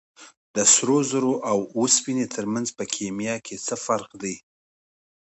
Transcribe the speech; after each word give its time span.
د 0.55 0.57
سرو 0.73 0.97
زرو 1.11 1.33
او 1.51 1.57
اوسپنې 1.77 2.25
ترمنځ 2.35 2.67
په 2.77 2.83
کیمیا 2.95 3.35
کې 3.45 3.55
څه 3.67 3.75
فرق 3.85 4.09
دی 4.21 4.35